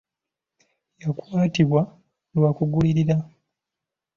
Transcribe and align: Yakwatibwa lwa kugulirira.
Yakwatibwa 1.01 1.81
lwa 2.35 2.51
kugulirira. 2.57 3.15